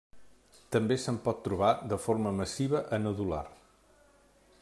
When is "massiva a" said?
2.39-3.01